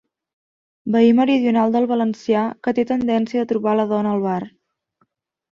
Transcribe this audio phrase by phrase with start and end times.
[0.95, 4.43] Veí meridional del valencià que té tendència de trobar la dona al bar.